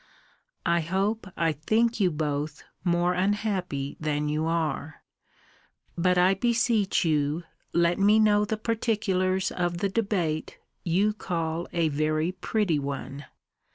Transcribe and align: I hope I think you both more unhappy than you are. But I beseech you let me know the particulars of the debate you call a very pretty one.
I 0.65 0.79
hope 0.79 1.27
I 1.37 1.51
think 1.51 1.99
you 1.99 2.09
both 2.09 2.63
more 2.83 3.13
unhappy 3.13 3.97
than 3.99 4.29
you 4.29 4.47
are. 4.47 5.03
But 5.95 6.17
I 6.17 6.33
beseech 6.33 7.05
you 7.05 7.43
let 7.71 7.99
me 7.99 8.17
know 8.17 8.43
the 8.43 8.57
particulars 8.57 9.51
of 9.51 9.77
the 9.77 9.89
debate 9.89 10.57
you 10.83 11.13
call 11.13 11.67
a 11.71 11.89
very 11.89 12.31
pretty 12.31 12.79
one. 12.79 13.25